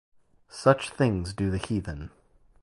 [0.49, 2.09] Such things do the heathen.